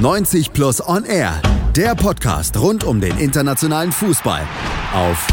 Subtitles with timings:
[0.00, 1.42] 90 Plus On Air,
[1.76, 4.48] der Podcast rund um den internationalen Fußball
[4.94, 5.28] auf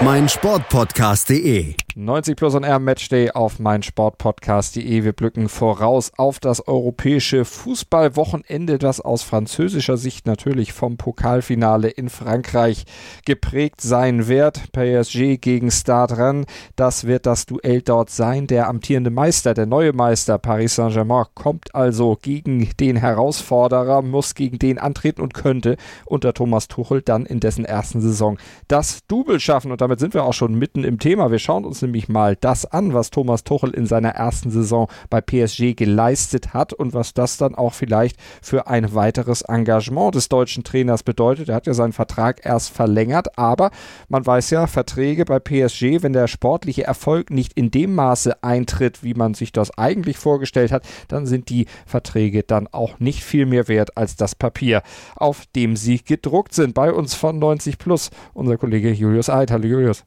[0.00, 1.74] meinsportpodcast.de.
[1.98, 5.02] 90 Plus on Air Matchday auf meinsportpodcast.de.
[5.02, 12.10] Wir blicken voraus auf das europäische Fußballwochenende, das aus französischer Sicht natürlich vom Pokalfinale in
[12.10, 12.84] Frankreich
[13.24, 14.72] geprägt sein wird.
[14.72, 16.44] PSG gegen Stade
[16.76, 18.46] das wird das Duell dort sein.
[18.46, 24.58] Der amtierende Meister, der neue Meister Paris Saint-Germain kommt also gegen den Herausforderer, muss gegen
[24.58, 28.36] den antreten und könnte unter Thomas Tuchel dann in dessen ersten Saison
[28.68, 29.72] das Double schaffen.
[29.72, 31.30] Und damit sind wir auch schon mitten im Thema.
[31.30, 35.20] Wir schauen uns nämlich mal das an, was Thomas Tuchel in seiner ersten Saison bei
[35.20, 40.64] PSG geleistet hat und was das dann auch vielleicht für ein weiteres Engagement des deutschen
[40.64, 41.48] Trainers bedeutet.
[41.48, 43.70] Er hat ja seinen Vertrag erst verlängert, aber
[44.08, 49.02] man weiß ja, Verträge bei PSG, wenn der sportliche Erfolg nicht in dem Maße eintritt,
[49.02, 53.46] wie man sich das eigentlich vorgestellt hat, dann sind die Verträge dann auch nicht viel
[53.46, 54.82] mehr wert als das Papier,
[55.14, 56.74] auf dem sie gedruckt sind.
[56.74, 59.50] Bei uns von 90 Plus unser Kollege Julius Eid.
[59.50, 60.04] Hallo Julius.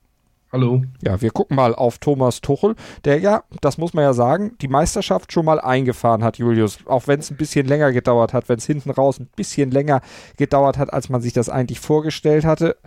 [0.52, 0.81] Hallo.
[1.03, 4.67] Ja, wir gucken mal auf Thomas Tuchel, der ja, das muss man ja sagen, die
[4.67, 6.80] Meisterschaft schon mal eingefahren hat, Julius.
[6.88, 10.02] Auch wenn es ein bisschen länger gedauert hat, wenn es hinten raus ein bisschen länger
[10.38, 12.78] gedauert hat, als man sich das eigentlich vorgestellt hatte.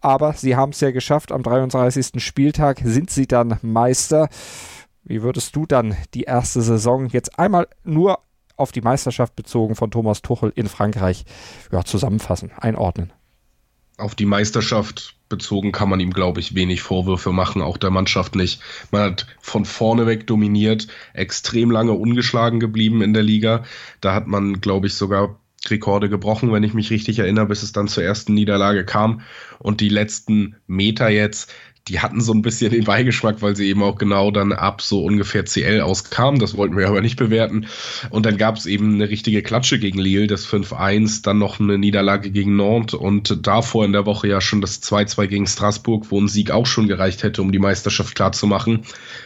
[0.00, 1.32] Aber sie haben es ja geschafft.
[1.32, 2.22] Am 33.
[2.22, 4.30] Spieltag sind sie dann Meister.
[5.04, 8.20] Wie würdest du dann die erste Saison jetzt einmal nur
[8.56, 11.26] auf die Meisterschaft bezogen von Thomas Tuchel in Frankreich
[11.70, 13.12] ja, zusammenfassen, einordnen?
[13.98, 18.36] Auf die Meisterschaft bezogen kann man ihm, glaube ich, wenig Vorwürfe machen, auch der Mannschaft
[18.36, 18.60] nicht.
[18.90, 23.64] Man hat von vorne weg dominiert, extrem lange ungeschlagen geblieben in der Liga.
[24.00, 27.72] Da hat man, glaube ich, sogar Rekorde gebrochen, wenn ich mich richtig erinnere, bis es
[27.72, 29.22] dann zur ersten Niederlage kam.
[29.58, 31.52] Und die letzten Meter jetzt,
[31.88, 35.04] die hatten so ein bisschen den Beigeschmack, weil sie eben auch genau dann ab so
[35.04, 36.38] ungefähr CL auskamen.
[36.38, 37.66] Das wollten wir aber nicht bewerten.
[38.10, 41.78] Und dann gab es eben eine richtige Klatsche gegen Lille, das 5-1, dann noch eine
[41.78, 46.20] Niederlage gegen Nantes und davor in der Woche ja schon das 2-2 gegen Straßburg, wo
[46.20, 48.82] ein Sieg auch schon gereicht hätte, um die Meisterschaft klarzumachen.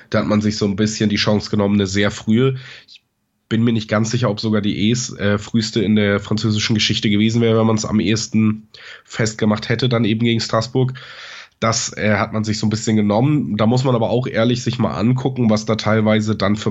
[0.08, 2.56] Da hat man sich so ein bisschen die Chance genommen, eine sehr frühe.
[2.86, 3.02] Ich
[3.50, 7.10] bin mir nicht ganz sicher, ob sogar die Es äh, früheste in der französischen Geschichte
[7.10, 8.68] gewesen wäre, wenn man es am ehesten
[9.04, 10.94] festgemacht hätte, dann eben gegen Straßburg.
[11.60, 13.56] Das äh, hat man sich so ein bisschen genommen.
[13.56, 16.70] Da muss man aber auch ehrlich sich mal angucken, was da teilweise dann für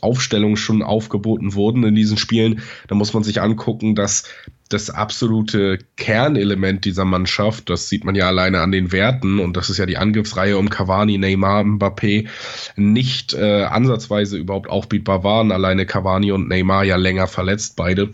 [0.00, 2.60] Aufstellungen schon aufgeboten wurden in diesen Spielen.
[2.88, 4.24] Da muss man sich angucken, dass
[4.68, 9.70] das absolute Kernelement dieser Mannschaft, das sieht man ja alleine an den Werten, und das
[9.70, 12.28] ist ja die Angriffsreihe um Cavani, Neymar, Mbappé,
[12.74, 15.52] nicht äh, ansatzweise überhaupt aufbietbar waren.
[15.52, 18.12] Alleine Cavani und Neymar ja länger verletzt, beide.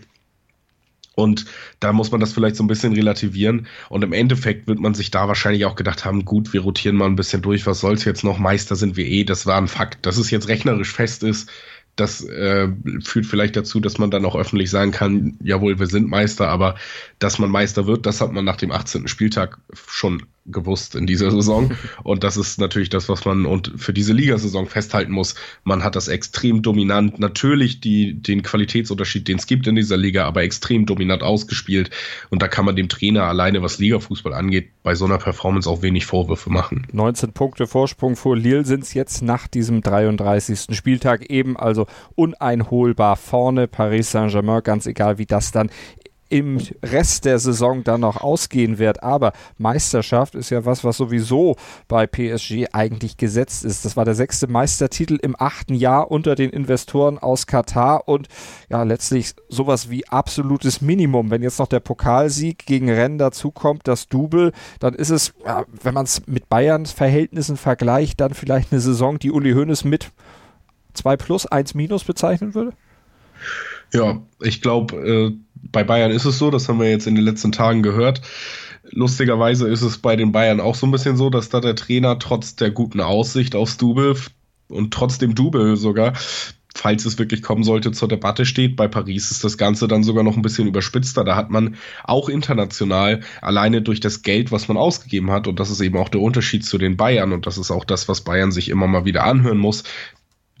[1.15, 1.45] Und
[1.79, 3.67] da muss man das vielleicht so ein bisschen relativieren.
[3.89, 7.05] Und im Endeffekt wird man sich da wahrscheinlich auch gedacht haben, gut, wir rotieren mal
[7.05, 8.39] ein bisschen durch, was soll's jetzt noch?
[8.39, 10.05] Meister sind wir eh, das war ein Fakt.
[10.05, 11.49] Dass es jetzt rechnerisch fest ist,
[11.95, 12.69] das äh,
[13.03, 16.75] führt vielleicht dazu, dass man dann auch öffentlich sagen kann, jawohl, wir sind Meister, aber
[17.19, 19.07] dass man Meister wird, das hat man nach dem 18.
[19.07, 21.71] Spieltag schon gewusst in dieser Saison.
[22.03, 25.35] Und das ist natürlich das, was man und für diese Ligasaison festhalten muss.
[25.63, 30.25] Man hat das extrem dominant, natürlich die, den Qualitätsunterschied, den es gibt in dieser Liga,
[30.25, 31.91] aber extrem dominant ausgespielt.
[32.29, 35.81] Und da kann man dem Trainer alleine, was Ligafußball angeht, bei so einer Performance auch
[35.81, 36.87] wenig Vorwürfe machen.
[36.91, 40.75] 19 Punkte Vorsprung vor Lille sind es jetzt nach diesem 33.
[40.75, 43.67] Spieltag eben, also uneinholbar vorne.
[43.67, 45.69] Paris Saint-Germain, ganz egal wie das dann
[46.33, 49.03] im Rest der Saison dann noch ausgehen wird.
[49.03, 51.57] Aber Meisterschaft ist ja was, was sowieso
[51.87, 53.85] bei PSG eigentlich gesetzt ist.
[53.85, 58.29] Das war der sechste Meistertitel im achten Jahr unter den Investoren aus Katar und
[58.67, 61.29] ja, letztlich sowas wie absolutes Minimum.
[61.29, 65.93] Wenn jetzt noch der Pokalsieg gegen Rennes dazukommt, das Double, dann ist es, ja, wenn
[65.93, 70.11] man es mit Bayerns Verhältnissen vergleicht, dann vielleicht eine Saison, die Uli Hoeneß mit
[70.95, 72.73] 2 plus, 1 minus bezeichnen würde?
[73.93, 77.23] Ja, ich glaube, äh, bei Bayern ist es so, das haben wir jetzt in den
[77.23, 78.21] letzten Tagen gehört.
[78.91, 82.19] Lustigerweise ist es bei den Bayern auch so ein bisschen so, dass da der Trainer
[82.19, 84.15] trotz der guten Aussicht aufs Double
[84.67, 86.13] und trotz dem Double sogar,
[86.75, 88.75] falls es wirklich kommen sollte, zur Debatte steht.
[88.75, 91.23] Bei Paris ist das Ganze dann sogar noch ein bisschen überspitzter.
[91.23, 95.69] Da hat man auch international alleine durch das Geld, was man ausgegeben hat, und das
[95.69, 98.51] ist eben auch der Unterschied zu den Bayern, und das ist auch das, was Bayern
[98.51, 99.83] sich immer mal wieder anhören muss,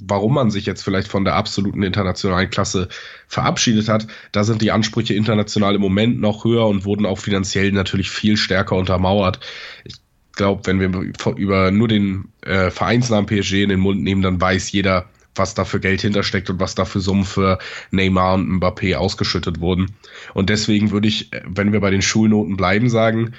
[0.07, 2.89] warum man sich jetzt vielleicht von der absoluten internationalen Klasse
[3.27, 7.71] verabschiedet hat, da sind die Ansprüche international im Moment noch höher und wurden auch finanziell
[7.71, 9.39] natürlich viel stärker untermauert.
[9.85, 9.95] Ich
[10.33, 14.71] glaube, wenn wir über nur den äh, Vereinsnamen PSG in den Mund nehmen, dann weiß
[14.71, 15.05] jeder,
[15.35, 17.57] was da für Geld hintersteckt und was da für Summen für
[17.91, 19.95] Neymar und Mbappé ausgeschüttet wurden.
[20.33, 23.33] Und deswegen würde ich, wenn wir bei den Schulnoten bleiben, sagen,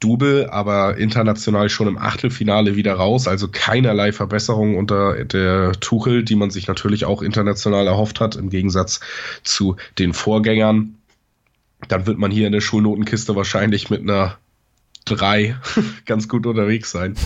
[0.00, 3.26] Double, aber international schon im Achtelfinale wieder raus.
[3.26, 8.50] Also keinerlei Verbesserung unter der Tuchel, die man sich natürlich auch international erhofft hat, im
[8.50, 9.00] Gegensatz
[9.42, 10.94] zu den Vorgängern.
[11.88, 14.38] Dann wird man hier in der Schulnotenkiste wahrscheinlich mit einer
[15.08, 15.56] drei
[16.06, 17.14] ganz gut unterwegs sein.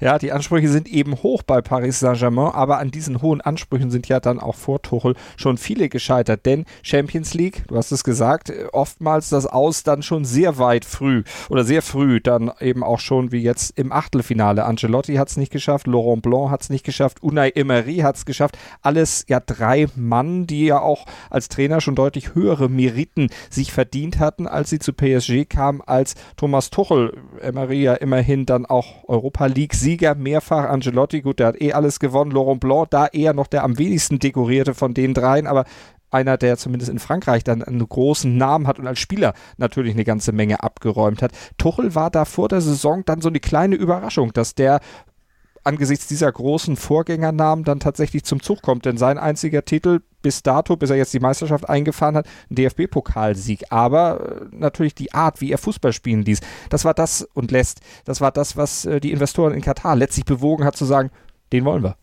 [0.00, 4.08] Ja, die Ansprüche sind eben hoch bei Paris Saint-Germain, aber an diesen hohen Ansprüchen sind
[4.08, 8.52] ja dann auch vor Tuchel schon viele gescheitert, denn Champions League, du hast es gesagt,
[8.72, 13.32] oftmals das Aus dann schon sehr weit früh oder sehr früh, dann eben auch schon
[13.32, 14.64] wie jetzt im Achtelfinale.
[14.64, 18.26] Ancelotti hat es nicht geschafft, Laurent Blanc hat es nicht geschafft, Unai Emery hat es
[18.26, 18.58] geschafft.
[18.82, 24.18] Alles ja drei Mann, die ja auch als Trainer schon deutlich höhere Meriten sich verdient
[24.18, 27.03] hatten, als sie zu PSG kamen, als Thomas Tuchel
[27.40, 30.68] Emery ja immerhin dann auch Europa League-Sieger, mehrfach.
[30.68, 34.18] Angelotti, gut, der hat eh alles gewonnen, Laurent Blanc, da eher noch der am wenigsten
[34.18, 35.64] dekorierte von den dreien, aber
[36.10, 40.04] einer, der zumindest in Frankreich dann einen großen Namen hat und als Spieler natürlich eine
[40.04, 41.32] ganze Menge abgeräumt hat.
[41.58, 44.80] Tuchel war da vor der Saison dann so eine kleine Überraschung, dass der
[45.64, 48.84] angesichts dieser großen Vorgängernamen dann tatsächlich zum Zug kommt.
[48.84, 53.64] Denn sein einziger Titel bis dato, bis er jetzt die Meisterschaft eingefahren hat, ein DFB-Pokalsieg.
[53.70, 56.40] Aber äh, natürlich die Art, wie er Fußball spielen ließ,
[56.70, 60.24] das war das und lässt, das war das, was äh, die Investoren in Katar letztlich
[60.24, 61.10] bewogen hat zu sagen,
[61.52, 61.96] den wollen wir.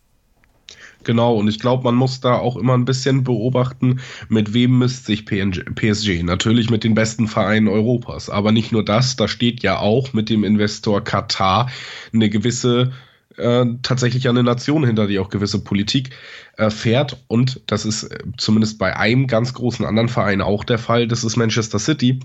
[1.04, 5.06] Genau, und ich glaube, man muss da auch immer ein bisschen beobachten, mit wem misst
[5.06, 6.22] sich PSG.
[6.22, 8.30] Natürlich mit den besten Vereinen Europas.
[8.30, 11.70] Aber nicht nur das, da steht ja auch mit dem Investor Katar
[12.12, 12.92] eine gewisse
[13.36, 16.10] äh, tatsächlich eine Nation hinter, die auch gewisse Politik
[16.56, 17.24] äh, fährt.
[17.28, 21.08] Und das ist äh, zumindest bei einem ganz großen anderen Verein auch der Fall.
[21.08, 22.20] Das ist Manchester City.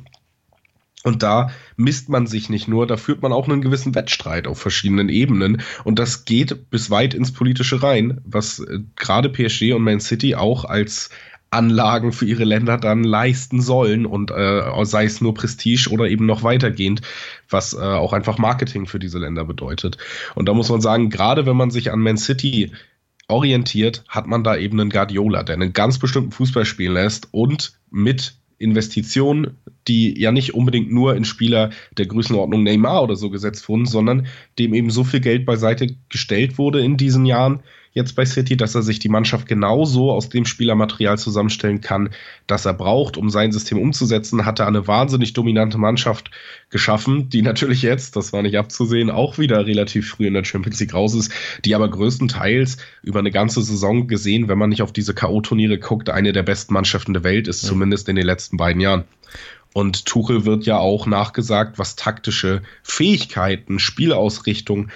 [1.04, 4.60] Und da misst man sich nicht nur, da führt man auch einen gewissen Wettstreit auf
[4.60, 5.62] verschiedenen Ebenen.
[5.84, 10.36] Und das geht bis weit ins Politische rein, was äh, gerade PSG und Man City
[10.36, 11.10] auch als
[11.50, 16.26] Anlagen für ihre Länder dann leisten sollen und äh, sei es nur Prestige oder eben
[16.26, 17.02] noch weitergehend,
[17.50, 19.98] was äh, auch einfach Marketing für diese Länder bedeutet.
[20.36, 22.72] Und da muss man sagen, gerade wenn man sich an Man City
[23.28, 27.74] orientiert, hat man da eben einen Guardiola, der einen ganz bestimmten Fußball spielen lässt und
[27.90, 29.58] mit Investitionen,
[29.88, 34.28] die ja nicht unbedingt nur in Spieler der Größenordnung Neymar oder so gesetzt wurden, sondern
[34.60, 37.62] dem eben so viel Geld beiseite gestellt wurde in diesen Jahren,
[37.98, 42.12] jetzt bei City, dass er sich die Mannschaft genauso aus dem Spielermaterial zusammenstellen kann,
[42.46, 46.32] das er braucht, um sein System umzusetzen, hat er eine wahnsinnig dominante Mannschaft
[46.70, 50.80] geschaffen, die natürlich jetzt, das war nicht abzusehen, auch wieder relativ früh in der Champions
[50.80, 51.32] League raus ist,
[51.66, 56.10] die aber größtenteils über eine ganze Saison gesehen, wenn man nicht auf diese K.O.-Turniere guckt,
[56.10, 57.70] eine der besten Mannschaften der Welt ist, ja.
[57.70, 59.06] zumindest in den letzten beiden Jahren.
[59.74, 64.90] Und Tuchel wird ja auch nachgesagt, was taktische Fähigkeiten, Spielausrichtung,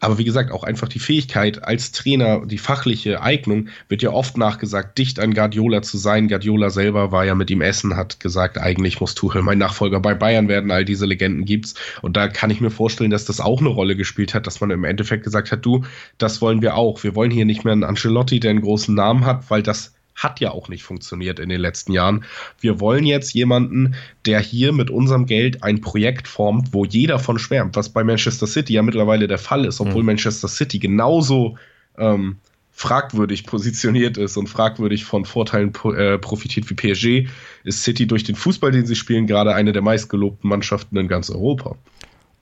[0.00, 4.38] aber wie gesagt, auch einfach die Fähigkeit als Trainer, die fachliche Eignung wird ja oft
[4.38, 6.28] nachgesagt, dicht an Guardiola zu sein.
[6.28, 10.14] Guardiola selber war ja mit ihm essen, hat gesagt, eigentlich muss Tuchel mein Nachfolger bei
[10.14, 10.70] Bayern werden.
[10.70, 11.74] All diese Legenden gibt's.
[12.00, 14.70] Und da kann ich mir vorstellen, dass das auch eine Rolle gespielt hat, dass man
[14.70, 15.84] im Endeffekt gesagt hat, du,
[16.16, 17.04] das wollen wir auch.
[17.04, 20.40] Wir wollen hier nicht mehr einen Ancelotti, der einen großen Namen hat, weil das hat
[20.40, 22.24] ja auch nicht funktioniert in den letzten Jahren.
[22.60, 23.94] Wir wollen jetzt jemanden,
[24.26, 28.46] der hier mit unserem Geld ein Projekt formt, wo jeder von schwärmt, was bei Manchester
[28.46, 30.06] City ja mittlerweile der Fall ist, obwohl mhm.
[30.06, 31.56] Manchester City genauso
[31.96, 32.36] ähm,
[32.70, 37.28] fragwürdig positioniert ist und fragwürdig von Vorteilen äh, profitiert wie PSG,
[37.64, 41.30] ist City durch den Fußball, den sie spielen, gerade eine der meistgelobten Mannschaften in ganz
[41.30, 41.76] Europa.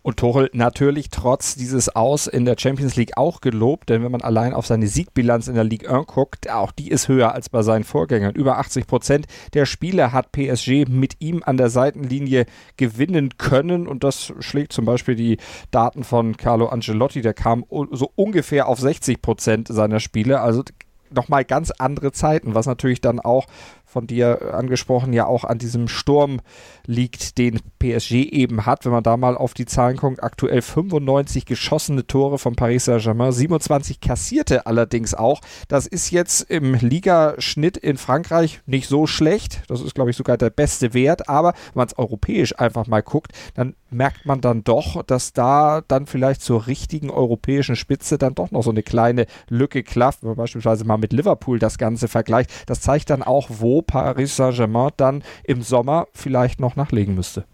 [0.02, 4.22] Und Tuchel natürlich trotz dieses Aus in der Champions League auch gelobt, denn wenn man
[4.22, 7.62] allein auf seine Siegbilanz in der Ligue 1 guckt, auch die ist höher als bei
[7.62, 8.34] seinen Vorgängern.
[8.34, 13.86] Über 80 Prozent der Spiele hat PSG mit ihm an der Seitenlinie gewinnen können.
[13.86, 15.38] Und das schlägt zum Beispiel die
[15.70, 20.62] Daten von Carlo Ancelotti, der kam so ungefähr auf 60 Prozent seiner Spiele, also
[21.10, 23.46] nochmal ganz andere Zeiten, was natürlich dann auch
[23.88, 26.40] von dir angesprochen, ja auch an diesem Sturm
[26.86, 28.84] liegt, den PSG eben hat.
[28.84, 33.32] Wenn man da mal auf die Zahlen guckt, aktuell 95 geschossene Tore von Paris Saint-Germain,
[33.32, 35.40] 27 kassierte allerdings auch.
[35.68, 39.62] Das ist jetzt im Ligaschnitt in Frankreich nicht so schlecht.
[39.68, 41.28] Das ist, glaube ich, sogar der beste Wert.
[41.28, 45.82] Aber wenn man es europäisch einfach mal guckt, dann merkt man dann doch, dass da
[45.86, 50.22] dann vielleicht zur richtigen europäischen Spitze dann doch noch so eine kleine Lücke klafft.
[50.22, 54.36] Wenn man beispielsweise mal mit Liverpool das Ganze vergleicht, das zeigt dann auch, wo Paris
[54.36, 57.44] Saint-Germain dann im Sommer vielleicht noch nachlegen müsste.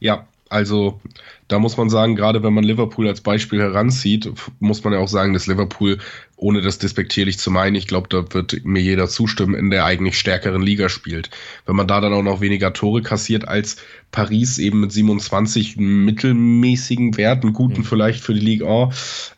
[0.00, 1.00] Ja, also
[1.48, 5.08] da muss man sagen, gerade wenn man Liverpool als Beispiel heranzieht, muss man ja auch
[5.08, 5.98] sagen, dass Liverpool,
[6.42, 10.18] ohne das despektierlich zu meinen, ich glaube, da wird mir jeder zustimmen, in der eigentlich
[10.18, 11.30] stärkeren Liga spielt.
[11.66, 13.76] Wenn man da dann auch noch weniger Tore kassiert als
[14.10, 17.84] Paris eben mit 27 mittelmäßigen Werten, guten mhm.
[17.84, 18.90] vielleicht für die Liga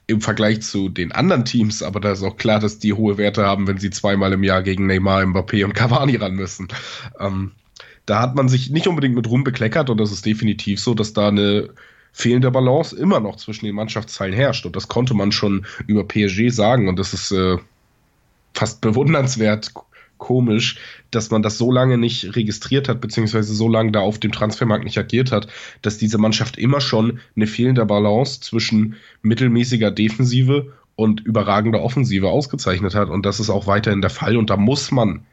[0.07, 3.45] im Vergleich zu den anderen Teams, aber da ist auch klar, dass die hohe Werte
[3.45, 6.69] haben, wenn sie zweimal im Jahr gegen Neymar, Mbappé und Cavani ran müssen.
[7.21, 7.53] Ähm,
[8.07, 11.13] da hat man sich nicht unbedingt mit Ruhm bekleckert und das ist definitiv so, dass
[11.13, 11.69] da eine
[12.15, 14.65] fehlende Balance immer noch zwischen den Mannschaftsteilen herrscht.
[14.65, 17.59] Und das konnte man schon über PSG sagen und das ist äh,
[18.55, 19.73] fast bewundernswert
[20.17, 20.79] komisch,
[21.11, 24.85] dass man das so lange nicht registriert hat, beziehungsweise so lange da auf dem Transfermarkt
[24.85, 25.49] nicht agiert hat,
[25.83, 32.95] dass diese Mannschaft immer schon eine fehlende Balance zwischen mittelmäßiger Defensive und überragender Offensive ausgezeichnet
[32.95, 33.11] hat.
[33.11, 34.37] Und das ist auch weiterhin der Fall.
[34.37, 35.27] Und da muss man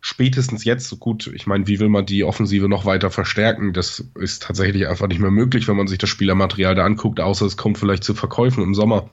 [0.00, 3.72] spätestens jetzt, gut, ich meine, wie will man die Offensive noch weiter verstärken?
[3.72, 7.46] Das ist tatsächlich einfach nicht mehr möglich, wenn man sich das Spielermaterial da anguckt, außer
[7.46, 9.10] es kommt vielleicht zu Verkäufen im Sommer.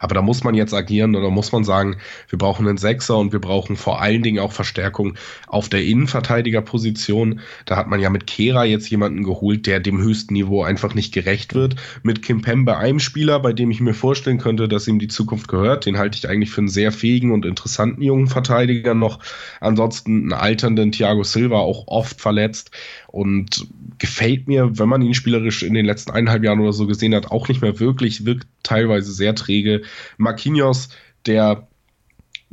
[0.00, 3.32] Aber da muss man jetzt agieren oder muss man sagen, wir brauchen einen Sechser und
[3.32, 5.14] wir brauchen vor allen Dingen auch Verstärkung
[5.46, 7.40] auf der Innenverteidigerposition.
[7.66, 11.12] Da hat man ja mit Kera jetzt jemanden geholt, der dem höchsten Niveau einfach nicht
[11.12, 11.76] gerecht wird.
[12.02, 15.48] Mit Kim Pembe einem Spieler, bei dem ich mir vorstellen könnte, dass ihm die Zukunft
[15.48, 15.84] gehört.
[15.84, 19.18] Den halte ich eigentlich für einen sehr fähigen und interessanten jungen Verteidiger noch.
[19.60, 22.70] Ansonsten einen alternden Thiago Silva, auch oft verletzt
[23.08, 23.66] und
[23.98, 27.30] gefällt mir, wenn man ihn spielerisch in den letzten eineinhalb Jahren oder so gesehen hat,
[27.30, 29.82] auch nicht mehr wirklich, wirkt teilweise sehr träge.
[30.18, 30.90] Marquinhos,
[31.26, 31.68] der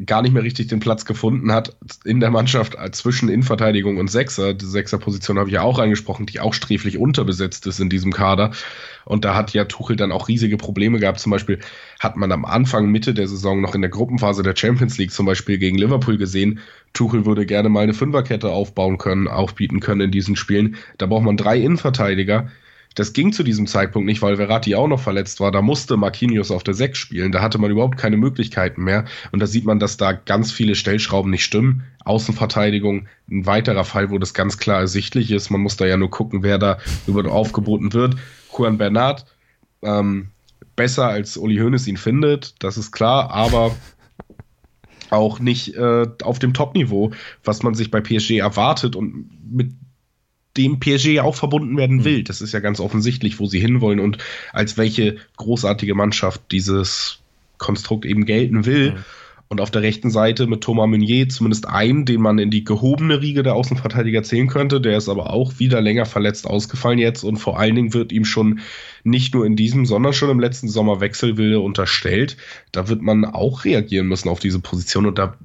[0.06, 1.76] gar nicht mehr richtig den Platz gefunden hat
[2.06, 4.54] in der Mannschaft zwischen Innenverteidigung und Sechser.
[4.54, 8.52] Die Sechserposition habe ich ja auch angesprochen, die auch sträflich unterbesetzt ist in diesem Kader.
[9.06, 11.20] Und da hat ja Tuchel dann auch riesige Probleme gehabt.
[11.20, 11.60] Zum Beispiel
[12.00, 15.26] hat man am Anfang, Mitte der Saison noch in der Gruppenphase der Champions League zum
[15.26, 16.60] Beispiel gegen Liverpool gesehen,
[16.94, 20.76] Tuchel würde gerne mal eine Fünferkette aufbauen können, aufbieten können in diesen Spielen.
[21.00, 22.50] Da braucht man drei Innenverteidiger
[22.98, 25.52] das ging zu diesem Zeitpunkt nicht, weil Verratti auch noch verletzt war.
[25.52, 27.32] Da musste Marquinhos auf der 6 spielen.
[27.32, 29.06] Da hatte man überhaupt keine Möglichkeiten mehr.
[29.32, 31.84] Und da sieht man, dass da ganz viele Stellschrauben nicht stimmen.
[32.06, 35.52] Außenverteidigung, ein weiterer Fall, wo das ganz klar ersichtlich ist.
[35.52, 38.16] Man muss da ja nur gucken, wer da über aufgeboten wird.
[38.52, 39.28] Juan Bernat,
[39.84, 40.30] ähm,
[40.76, 43.76] besser als Uli Hoeneß ihn findet, das ist klar, aber
[45.12, 47.12] auch nicht äh, auf dem Top-Niveau,
[47.44, 49.74] was man sich bei PSG erwartet und mit
[50.58, 52.20] dem PSG ja auch verbunden werden will.
[52.20, 52.24] Mhm.
[52.26, 54.18] Das ist ja ganz offensichtlich, wo sie hinwollen und
[54.54, 57.20] als welche großartige Mannschaft dieses
[57.58, 58.92] Konstrukt eben gelten will.
[58.92, 58.98] Mhm.
[59.50, 63.22] Und auf der rechten Seite mit Thomas Meunier zumindest einen, den man in die gehobene
[63.22, 64.82] Riege der Außenverteidiger zählen könnte.
[64.82, 68.26] Der ist aber auch wieder länger verletzt ausgefallen jetzt und vor allen Dingen wird ihm
[68.26, 68.60] schon
[69.06, 72.36] nicht nur in diesem, sondern schon im letzten Sommer Wechselwille unterstellt.
[72.74, 75.38] Da wird man auch reagieren müssen auf diese Position und da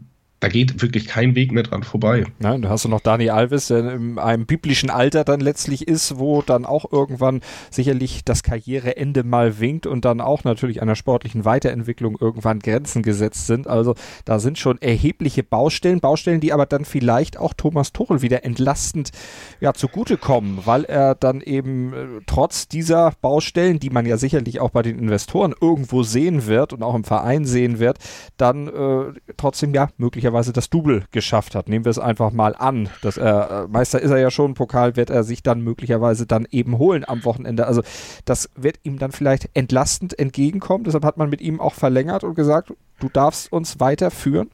[0.42, 2.24] da geht wirklich kein Weg mehr dran vorbei.
[2.42, 6.18] Ja, du hast du noch Dani Alves, der in einem biblischen Alter dann letztlich ist,
[6.18, 11.44] wo dann auch irgendwann sicherlich das Karriereende mal winkt und dann auch natürlich einer sportlichen
[11.44, 13.68] Weiterentwicklung irgendwann Grenzen gesetzt sind.
[13.68, 13.94] Also
[14.24, 19.12] da sind schon erhebliche Baustellen, Baustellen, die aber dann vielleicht auch Thomas Tuchel wieder entlastend
[19.60, 24.70] ja, zugutekommen, weil er dann eben äh, trotz dieser Baustellen, die man ja sicherlich auch
[24.70, 27.98] bei den Investoren irgendwo sehen wird und auch im Verein sehen wird,
[28.38, 31.68] dann äh, trotzdem ja möglicherweise möglicherweise das Double geschafft hat.
[31.68, 32.88] Nehmen wir es einfach mal an.
[33.02, 36.46] Dass er, äh, Meister ist er ja schon, Pokal wird er sich dann möglicherweise dann
[36.50, 37.66] eben holen am Wochenende.
[37.66, 37.82] Also
[38.24, 40.84] das wird ihm dann vielleicht entlastend entgegenkommen.
[40.84, 44.50] Deshalb hat man mit ihm auch verlängert und gesagt, du darfst uns weiterführen.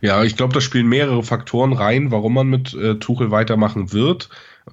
[0.00, 4.28] Ja, ich glaube, da spielen mehrere Faktoren rein, warum man mit äh, Tuchel weitermachen wird.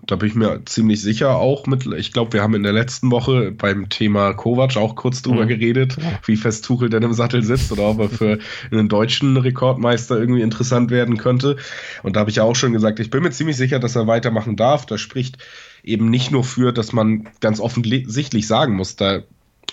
[0.06, 1.86] Da bin ich mir ziemlich sicher auch mit.
[1.86, 5.50] Ich glaube, wir haben in der letzten Woche beim Thema Kovac auch kurz drüber mhm.
[5.50, 6.20] geredet, ja.
[6.26, 8.40] wie fest Tuchel denn im Sattel sitzt oder ob er für
[8.72, 11.58] einen deutschen Rekordmeister irgendwie interessant werden könnte.
[12.02, 14.08] Und da habe ich ja auch schon gesagt, ich bin mir ziemlich sicher, dass er
[14.08, 14.86] weitermachen darf.
[14.88, 15.38] Das spricht
[15.84, 19.22] eben nicht nur für, dass man ganz offensichtlich sagen muss, da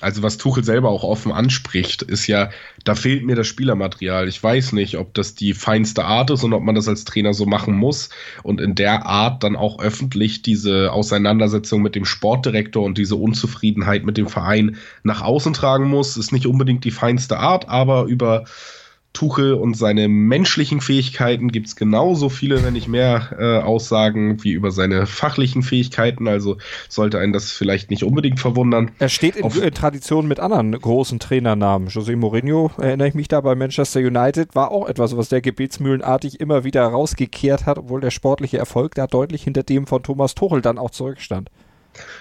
[0.01, 2.51] also was Tuchel selber auch offen anspricht, ist ja,
[2.85, 4.29] da fehlt mir das Spielermaterial.
[4.29, 7.35] Ich weiß nicht, ob das die feinste Art ist und ob man das als Trainer
[7.35, 8.09] so machen muss
[8.43, 14.05] und in der Art dann auch öffentlich diese Auseinandersetzung mit dem Sportdirektor und diese Unzufriedenheit
[14.05, 16.17] mit dem Verein nach außen tragen muss.
[16.17, 18.45] Ist nicht unbedingt die feinste Art, aber über
[19.13, 24.53] Tuchel und seine menschlichen Fähigkeiten gibt es genauso viele, wenn nicht mehr äh, Aussagen wie
[24.53, 26.29] über seine fachlichen Fähigkeiten.
[26.29, 28.93] Also sollte einen das vielleicht nicht unbedingt verwundern.
[28.99, 31.89] Er steht in, in Tradition mit anderen großen Trainernamen.
[31.89, 36.41] José Mourinho, erinnere ich mich da bei Manchester United, war auch etwas, was der gebetsmühlenartig
[36.41, 40.63] immer wieder rausgekehrt hat, obwohl der sportliche Erfolg da deutlich hinter dem von Thomas Tuchel
[40.63, 41.51] dann auch zurückstand.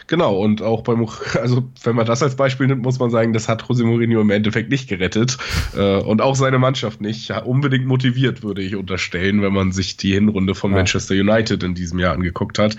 [0.07, 1.07] Genau, und auch beim,
[1.41, 4.29] also wenn man das als Beispiel nimmt, muss man sagen, das hat José Mourinho im
[4.29, 5.38] Endeffekt nicht gerettet
[5.75, 7.29] äh, und auch seine Mannschaft nicht.
[7.29, 10.77] Ja, unbedingt motiviert, würde ich unterstellen, wenn man sich die Hinrunde von ja.
[10.77, 12.75] Manchester United in diesem Jahr angeguckt hat.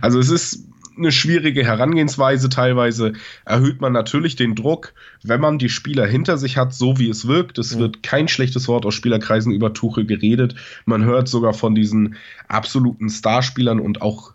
[0.00, 0.66] Also es ist
[0.96, 2.48] eine schwierige Herangehensweise.
[2.48, 4.92] Teilweise erhöht man natürlich den Druck,
[5.22, 7.58] wenn man die Spieler hinter sich hat, so wie es wirkt.
[7.58, 7.80] Es mhm.
[7.80, 10.54] wird kein schlechtes Wort aus Spielerkreisen über Tuchel geredet.
[10.84, 12.16] Man hört sogar von diesen
[12.48, 14.34] absoluten Starspielern und auch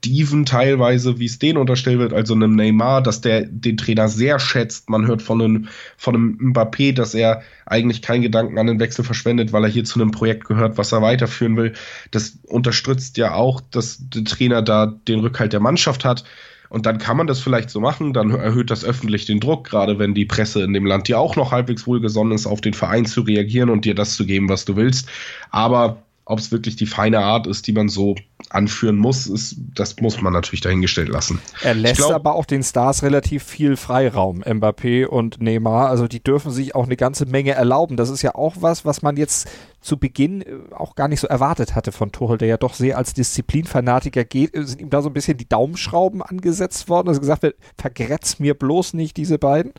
[0.00, 4.38] Steven teilweise, wie es denen unterstellt wird, also einem Neymar, dass der den Trainer sehr
[4.38, 4.88] schätzt.
[4.88, 9.04] Man hört von einem, von einem Mbappé, dass er eigentlich keinen Gedanken an den Wechsel
[9.04, 11.74] verschwendet, weil er hier zu einem Projekt gehört, was er weiterführen will.
[12.12, 16.24] Das unterstützt ja auch, dass der Trainer da den Rückhalt der Mannschaft hat.
[16.70, 19.98] Und dann kann man das vielleicht so machen, dann erhöht das öffentlich den Druck, gerade
[19.98, 23.06] wenn die Presse in dem Land dir auch noch halbwegs wohlgesonnen ist, auf den Verein
[23.06, 25.08] zu reagieren und dir das zu geben, was du willst.
[25.50, 28.14] Aber ob es wirklich die feine Art ist, die man so
[28.50, 31.40] anführen muss, ist, das muss man natürlich dahingestellt lassen.
[31.62, 35.88] Er lässt glaub, aber auch den Stars relativ viel Freiraum, Mbappé und Neymar.
[35.88, 37.96] Also die dürfen sich auch eine ganze Menge erlauben.
[37.96, 39.48] Das ist ja auch was, was man jetzt
[39.80, 42.96] zu Beginn äh, auch gar nicht so erwartet hatte von Tuchel, der ja doch sehr
[42.96, 44.52] als Disziplinfanatiker geht.
[44.54, 48.54] Sind ihm da so ein bisschen die Daumenschrauben angesetzt worden, dass gesagt wird, vergrätz mir
[48.54, 49.72] bloß nicht diese beiden?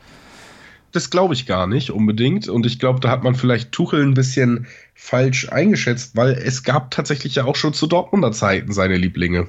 [0.92, 2.48] Das glaube ich gar nicht unbedingt.
[2.48, 6.90] Und ich glaube, da hat man vielleicht Tuchel ein bisschen falsch eingeschätzt, weil es gab
[6.90, 9.48] tatsächlich ja auch schon zu Dortmunder Zeiten seine Lieblinge.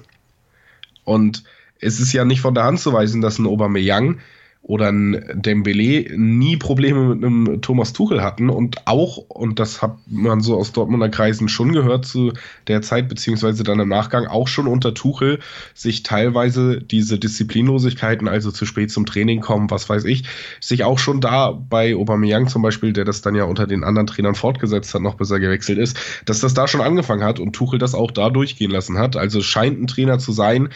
[1.03, 1.43] Und
[1.79, 4.19] es ist ja nicht von der Hand zu weisen, dass ein Aubameyang
[4.63, 9.97] oder ein Dembele nie Probleme mit einem Thomas Tuchel hatten und auch, und das hat
[10.07, 12.31] man so aus Dortmunder Kreisen schon gehört zu
[12.67, 15.39] der Zeit, beziehungsweise dann im Nachgang auch schon unter Tuchel,
[15.73, 20.23] sich teilweise diese Disziplinlosigkeiten, also zu spät zum Training kommen, was weiß ich,
[20.61, 24.07] sich auch schon da bei Aubameyang zum Beispiel, der das dann ja unter den anderen
[24.07, 27.51] Trainern fortgesetzt hat, noch bis er gewechselt ist, dass das da schon angefangen hat und
[27.51, 29.17] Tuchel das auch da durchgehen lassen hat.
[29.17, 30.69] Also scheint ein Trainer zu sein,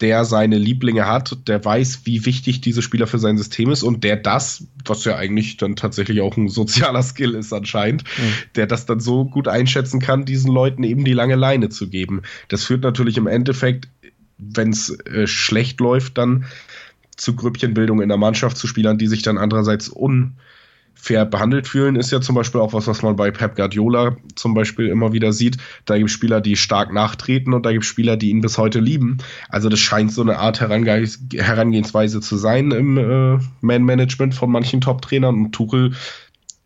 [0.00, 4.04] der seine Lieblinge hat, der weiß, wie wichtig diese Spieler für sein System ist und
[4.04, 8.32] der das, was ja eigentlich dann tatsächlich auch ein sozialer Skill ist anscheinend, mhm.
[8.56, 12.22] der das dann so gut einschätzen kann, diesen Leuten eben die lange Leine zu geben.
[12.48, 13.88] Das führt natürlich im Endeffekt,
[14.38, 16.44] wenn es äh, schlecht läuft, dann
[17.16, 20.34] zu Grüppchenbildung in der Mannschaft zu Spielern, die sich dann andererseits un
[20.96, 24.54] fair behandelt fühlen, ist ja zum Beispiel auch was, was man bei Pep Guardiola zum
[24.54, 25.58] Beispiel immer wieder sieht.
[25.84, 28.58] Da gibt es Spieler, die stark nachtreten und da gibt es Spieler, die ihn bis
[28.58, 29.18] heute lieben.
[29.48, 34.80] Also das scheint so eine Art Herange Herangehensweise zu sein im äh, Man-Management von manchen
[34.80, 35.92] Top-Trainern und Tuchel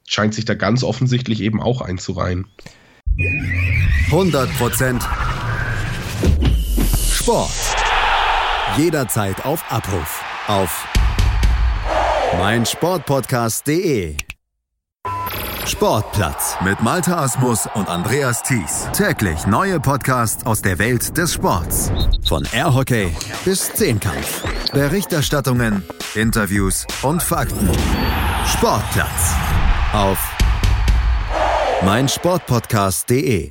[0.06, 2.46] scheint sich da ganz offensichtlich eben auch einzureihen.
[4.10, 5.00] 100%
[7.12, 7.50] Sport.
[8.76, 10.24] Jederzeit auf Abruf.
[10.46, 10.88] Auf
[12.38, 14.16] mein Sportpodcast.de
[15.66, 18.88] Sportplatz mit Malta Asmus und Andreas Thies.
[18.92, 21.92] Täglich neue Podcasts aus der Welt des Sports.
[22.26, 24.44] Von Airhockey bis Zehnkampf.
[24.72, 25.82] Berichterstattungen,
[26.14, 27.70] Interviews und Fakten.
[28.46, 29.34] Sportplatz
[29.92, 30.18] auf
[31.84, 33.50] mein Sportpodcast.de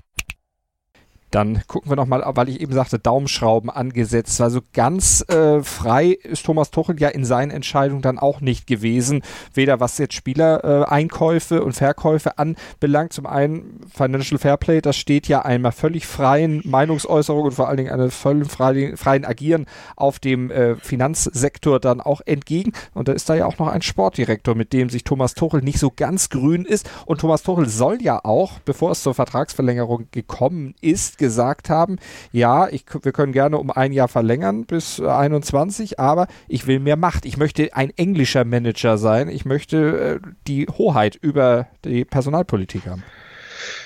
[1.32, 4.42] dann gucken wir nochmal, weil ich eben sagte, Daumenschrauben angesetzt.
[4.42, 9.22] Also ganz äh, frei ist Thomas Tuchel ja in seinen Entscheidungen dann auch nicht gewesen.
[9.54, 13.14] Weder was jetzt Spielereinkäufe äh, und Verkäufe anbelangt.
[13.14, 17.92] Zum einen Financial Fairplay, das steht ja einmal völlig freien Meinungsäußerung und vor allen Dingen
[17.92, 22.74] einem völlig freien, freien Agieren auf dem äh, Finanzsektor dann auch entgegen.
[22.94, 25.80] Und da ist da ja auch noch ein Sportdirektor, mit dem sich Thomas Tuchel nicht
[25.80, 26.90] so ganz grün ist.
[27.06, 31.98] Und Thomas Tuchel soll ja auch, bevor es zur Vertragsverlängerung gekommen ist, gesagt haben,
[32.32, 36.98] ja, ich, wir können gerne um ein Jahr verlängern bis 21, aber ich will mehr
[36.98, 37.26] Macht.
[37.26, 39.30] Ich möchte ein englischer Manager sein.
[39.30, 43.04] Ich möchte äh, die Hoheit über die Personalpolitik haben.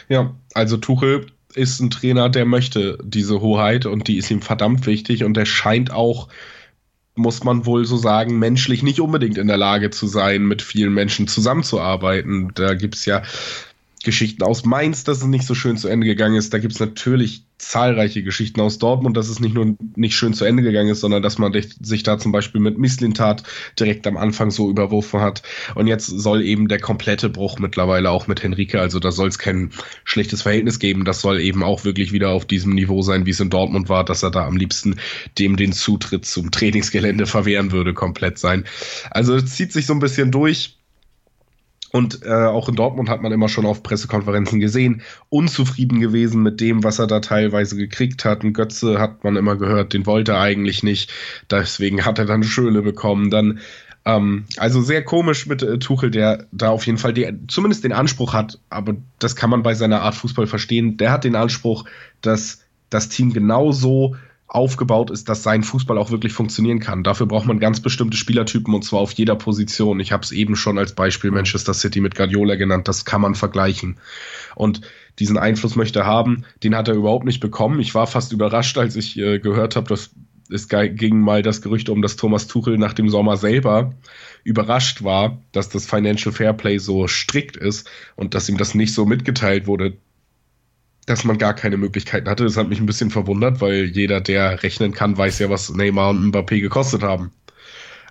[0.07, 4.85] Ja, also Tuchel ist ein Trainer, der möchte diese Hoheit und die ist ihm verdammt
[4.85, 6.29] wichtig und der scheint auch
[7.15, 10.93] muss man wohl so sagen, menschlich nicht unbedingt in der Lage zu sein, mit vielen
[10.93, 12.51] Menschen zusammenzuarbeiten.
[12.55, 13.21] Da gibt es ja
[14.03, 16.53] Geschichten aus Mainz, dass es nicht so schön zu Ende gegangen ist.
[16.53, 20.43] Da gibt es natürlich zahlreiche Geschichten aus Dortmund, dass es nicht nur nicht schön zu
[20.43, 23.43] Ende gegangen ist, sondern dass man sich da zum Beispiel mit Misslintat
[23.79, 25.41] direkt am Anfang so überworfen hat.
[25.75, 29.39] Und jetzt soll eben der komplette Bruch mittlerweile auch mit Henrike, also da soll es
[29.39, 29.71] kein
[30.03, 31.05] schlechtes Verhältnis geben.
[31.05, 34.03] Das soll eben auch wirklich wieder auf diesem Niveau sein, wie es in Dortmund war,
[34.03, 34.97] dass er da am liebsten
[35.39, 38.65] dem den Zutritt zum Trainingsgelände verwehren würde, komplett sein.
[39.11, 40.77] Also zieht sich so ein bisschen durch
[41.93, 46.59] und äh, auch in Dortmund hat man immer schon auf Pressekonferenzen gesehen, unzufrieden gewesen mit
[46.59, 48.43] dem, was er da teilweise gekriegt hat.
[48.43, 51.13] Ein Götze hat man immer gehört, den wollte er eigentlich nicht.
[51.51, 53.29] Deswegen hat er dann Schöle bekommen.
[53.29, 53.59] Dann
[54.05, 57.93] ähm, also sehr komisch mit äh, Tuchel, der da auf jeden Fall die, zumindest den
[57.93, 60.97] Anspruch hat, aber das kann man bei seiner Art Fußball verstehen.
[60.97, 61.85] Der hat den Anspruch,
[62.21, 64.15] dass das Team genauso
[64.53, 67.03] aufgebaut ist, dass sein Fußball auch wirklich funktionieren kann.
[67.03, 69.99] Dafür braucht man ganz bestimmte Spielertypen und zwar auf jeder Position.
[69.99, 73.33] Ich habe es eben schon als Beispiel Manchester City mit Guardiola genannt, das kann man
[73.33, 73.97] vergleichen.
[74.55, 74.81] Und
[75.19, 77.79] diesen Einfluss möchte er haben, den hat er überhaupt nicht bekommen.
[77.79, 80.11] Ich war fast überrascht, als ich äh, gehört habe, dass
[80.51, 83.93] es ging mal das Gerücht um, dass Thomas Tuchel nach dem Sommer selber
[84.43, 89.05] überrascht war, dass das Financial Fairplay so strikt ist und dass ihm das nicht so
[89.05, 89.97] mitgeteilt wurde,
[91.05, 92.43] dass man gar keine Möglichkeiten hatte.
[92.43, 96.11] Das hat mich ein bisschen verwundert, weil jeder, der rechnen kann, weiß ja, was Neymar
[96.11, 97.31] und Mbappé gekostet haben.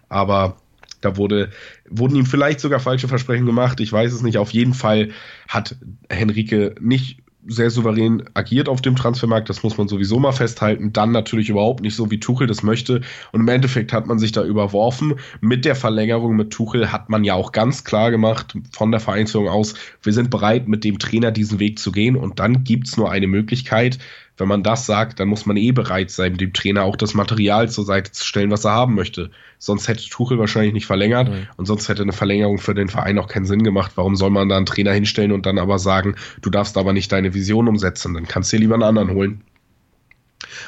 [0.09, 0.57] Aber
[1.00, 1.50] da wurde,
[1.88, 3.81] wurden ihm vielleicht sogar falsche Versprechen gemacht.
[3.81, 4.38] Ich weiß es nicht.
[4.38, 5.11] Auf jeden Fall
[5.48, 5.76] hat
[6.09, 10.92] Henrike nicht sehr souverän agiert auf dem Transfermarkt, das muss man sowieso mal festhalten.
[10.92, 13.00] Dann natürlich überhaupt nicht so, wie Tuchel das möchte.
[13.33, 15.14] Und im Endeffekt hat man sich da überworfen.
[15.40, 19.48] Mit der Verlängerung mit Tuchel hat man ja auch ganz klar gemacht von der Vereinsführung
[19.48, 22.16] aus, wir sind bereit, mit dem Trainer diesen Weg zu gehen.
[22.16, 23.98] Und dann gibt's nur eine Möglichkeit,
[24.36, 27.68] wenn man das sagt, dann muss man eh bereit sein, dem Trainer auch das Material
[27.68, 29.30] zur Seite zu stellen, was er haben möchte.
[29.58, 31.46] Sonst hätte Tuchel wahrscheinlich nicht verlängert mhm.
[31.56, 33.92] und sonst hätte eine Verlängerung für den Verein auch keinen Sinn gemacht.
[33.96, 37.12] Warum soll man da einen Trainer hinstellen und dann aber sagen, du darfst aber nicht
[37.12, 38.14] deine Vision umsetzen?
[38.14, 39.42] Dann kannst du dir lieber einen anderen holen.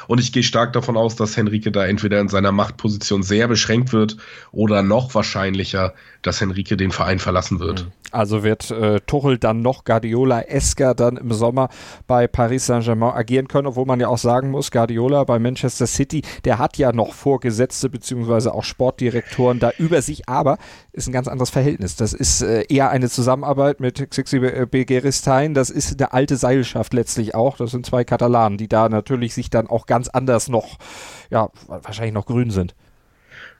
[0.07, 3.93] Und ich gehe stark davon aus, dass Henrike da entweder in seiner Machtposition sehr beschränkt
[3.93, 4.17] wird
[4.51, 7.85] oder noch wahrscheinlicher, dass Henrike den Verein verlassen wird.
[7.85, 7.91] Mhm.
[8.15, 11.67] Also wird äh, Tuchel dann noch Guardiola-esker dann im Sommer
[12.07, 16.21] bei Paris Saint-Germain agieren können, obwohl man ja auch sagen muss, Guardiola bei Manchester City,
[16.45, 20.57] der hat ja noch Vorgesetzte beziehungsweise auch Sportdirektoren da über sich, aber
[20.93, 21.97] ist ein ganz anderes Verhältnis.
[21.97, 27.35] Das ist äh, eher eine Zusammenarbeit mit Xixi Begiristain, das ist eine alte Seilschaft letztlich
[27.35, 27.57] auch.
[27.57, 30.77] Das sind zwei Katalanen, die da natürlich sich dann auch ganz anders noch,
[31.29, 32.75] ja, wahrscheinlich noch grün sind.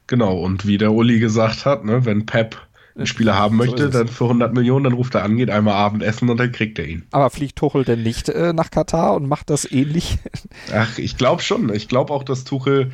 [0.06, 2.56] Genau, und wie der Uli gesagt hat, ne, wenn Pep
[2.96, 5.74] einen Spieler haben möchte, so dann für 100 Millionen, dann ruft er an, geht einmal
[5.74, 7.04] Abendessen und dann kriegt er ihn.
[7.10, 10.18] Aber fliegt Tuchel denn nicht äh, nach Katar und macht das ähnlich?
[10.72, 11.72] Ach, ich glaube schon.
[11.74, 12.92] Ich glaube auch, dass Tuchel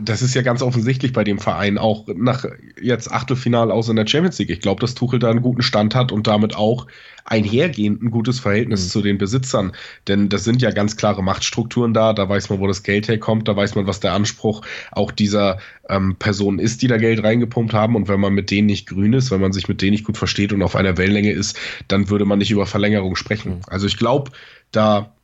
[0.00, 2.44] das ist ja ganz offensichtlich bei dem Verein, auch nach
[2.80, 4.50] jetzt Achtelfinal aus in der Champions League.
[4.50, 6.86] Ich glaube, dass Tuchel da einen guten Stand hat und damit auch
[7.24, 8.88] einhergehend ein gutes Verhältnis mhm.
[8.90, 9.72] zu den Besitzern.
[10.06, 13.48] Denn das sind ja ganz klare Machtstrukturen da, da weiß man, wo das Geld herkommt,
[13.48, 17.74] da weiß man, was der Anspruch auch dieser ähm, Personen ist, die da Geld reingepumpt
[17.74, 17.96] haben.
[17.96, 20.16] Und wenn man mit denen nicht grün ist, wenn man sich mit denen nicht gut
[20.16, 23.56] versteht und auf einer Wellenlänge ist, dann würde man nicht über Verlängerung sprechen.
[23.56, 23.60] Mhm.
[23.66, 24.30] Also ich glaube,
[24.70, 25.15] da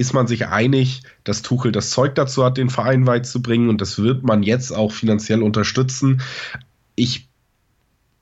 [0.00, 3.68] ist man sich einig, dass Tuchel das Zeug dazu hat, den Verein weit zu bringen
[3.68, 6.22] und das wird man jetzt auch finanziell unterstützen.
[6.94, 7.28] Ich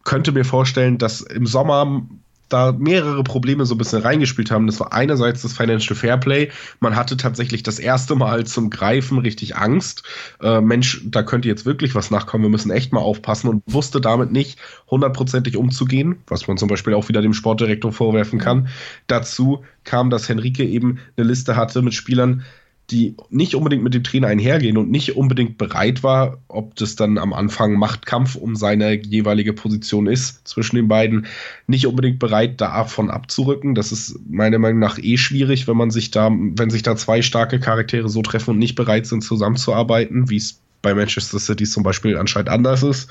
[0.03, 2.03] könnte mir vorstellen, dass im Sommer
[2.49, 4.67] da mehrere Probleme so ein bisschen reingespielt haben.
[4.67, 6.51] Das war einerseits das Financial Fairplay.
[6.81, 10.03] Man hatte tatsächlich das erste Mal zum Greifen richtig Angst.
[10.41, 12.45] Äh, Mensch, da könnte jetzt wirklich was nachkommen.
[12.45, 14.59] Wir müssen echt mal aufpassen und wusste damit nicht
[14.91, 18.69] hundertprozentig umzugehen, was man zum Beispiel auch wieder dem Sportdirektor vorwerfen kann.
[19.07, 22.45] Dazu kam, dass Henrike eben eine Liste hatte mit Spielern,
[22.91, 27.19] die nicht unbedingt mit dem Trainer einhergehen und nicht unbedingt bereit war, ob das dann
[27.19, 31.27] am Anfang Machtkampf um seine jeweilige Position ist zwischen den beiden,
[31.67, 33.75] nicht unbedingt bereit, davon abzurücken.
[33.75, 37.21] Das ist meiner Meinung nach eh schwierig, wenn man sich da, wenn sich da zwei
[37.21, 41.83] starke Charaktere so treffen und nicht bereit sind, zusammenzuarbeiten, wie es bei Manchester City zum
[41.83, 43.11] Beispiel anscheinend anders ist.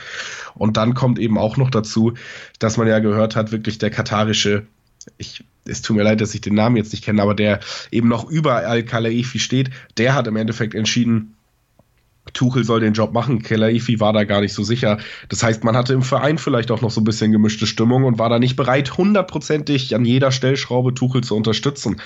[0.55, 2.13] Und dann kommt eben auch noch dazu,
[2.57, 4.65] dass man ja gehört hat, wirklich der katarische
[5.17, 7.59] ich, es tut mir leid, dass ich den Namen jetzt nicht kenne, aber der
[7.91, 11.33] eben noch über Al-Khalaifi steht, der hat im Endeffekt entschieden,
[12.33, 13.41] Tuchel soll den Job machen.
[13.41, 14.97] Khelaifi war da gar nicht so sicher.
[15.29, 18.19] Das heißt, man hatte im Verein vielleicht auch noch so ein bisschen gemischte Stimmung und
[18.19, 22.01] war da nicht bereit, hundertprozentig an jeder Stellschraube Tuchel zu unterstützen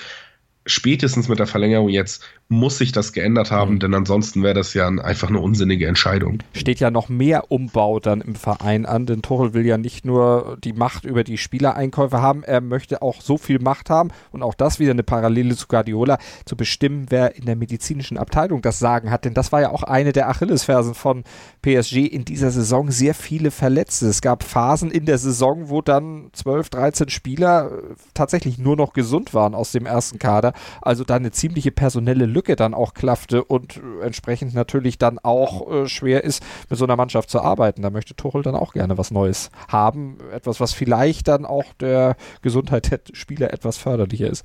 [0.66, 3.78] spätestens mit der Verlängerung jetzt muss sich das geändert haben, mhm.
[3.80, 6.42] denn ansonsten wäre das ja einfach eine unsinnige Entscheidung.
[6.52, 10.58] Steht ja noch mehr Umbau dann im Verein an, denn Tuchel will ja nicht nur
[10.62, 14.54] die Macht über die Spielereinkäufe haben, er möchte auch so viel Macht haben und auch
[14.54, 19.10] das wieder eine Parallele zu Guardiola, zu bestimmen, wer in der medizinischen Abteilung das Sagen
[19.10, 21.24] hat, denn das war ja auch eine der Achillesfersen von
[21.62, 24.08] PSG in dieser Saison, sehr viele Verletzte.
[24.08, 27.70] Es gab Phasen in der Saison, wo dann 12, 13 Spieler
[28.12, 32.56] tatsächlich nur noch gesund waren aus dem ersten Kader also da eine ziemliche personelle Lücke
[32.56, 37.30] dann auch klaffte und entsprechend natürlich dann auch äh, schwer ist, mit so einer Mannschaft
[37.30, 37.82] zu arbeiten.
[37.82, 40.18] Da möchte Tuchel dann auch gerne was Neues haben.
[40.32, 44.44] Etwas, was vielleicht dann auch der Gesundheit der Spieler etwas förderlicher ist.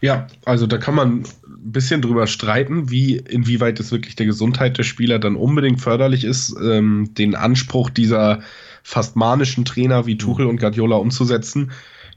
[0.00, 1.24] Ja, also da kann man ein
[1.72, 6.54] bisschen drüber streiten, wie inwieweit es wirklich der Gesundheit der Spieler dann unbedingt förderlich ist,
[6.62, 8.40] ähm, den Anspruch dieser
[8.82, 11.72] fast manischen Trainer wie Tuchel und Guardiola umzusetzen.